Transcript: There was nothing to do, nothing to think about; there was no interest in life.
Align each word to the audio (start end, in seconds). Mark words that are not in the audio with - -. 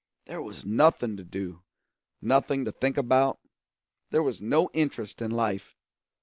There 0.25 0.41
was 0.41 0.65
nothing 0.65 1.15
to 1.17 1.23
do, 1.23 1.61
nothing 2.23 2.65
to 2.65 2.71
think 2.71 2.97
about; 2.97 3.37
there 4.09 4.23
was 4.23 4.41
no 4.41 4.71
interest 4.73 5.21
in 5.21 5.29
life. 5.29 5.77